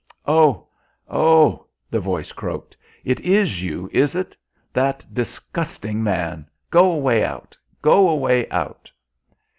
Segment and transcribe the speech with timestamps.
[0.25, 0.65] "Oh,
[1.07, 2.75] oh;" the voice croaked.
[3.05, 4.35] "It is you, is it?
[4.73, 6.49] That disgusting man!...
[6.71, 7.55] Go away out.
[7.83, 8.91] Go away out."